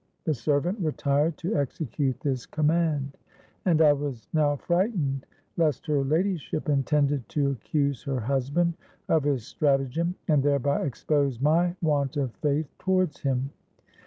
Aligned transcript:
The 0.23 0.33
servant 0.33 0.79
retired 0.79 1.37
to 1.37 1.55
execute 1.55 2.21
this 2.21 2.47
command; 2.47 3.19
and 3.65 3.83
I 3.83 3.93
was 3.93 4.29
now 4.33 4.55
frightened 4.55 5.27
lest 5.57 5.85
her 5.85 6.03
ladyship 6.03 6.67
intended 6.69 7.29
to 7.29 7.51
accuse 7.51 8.01
her 8.01 8.21
husband 8.21 8.73
of 9.09 9.25
his 9.25 9.45
stratagem, 9.45 10.15
and 10.27 10.41
thereby 10.41 10.85
expose 10.85 11.39
my 11.39 11.75
want 11.83 12.17
of 12.17 12.33
faith 12.37 12.65
towards 12.79 13.19
him. 13.19 13.51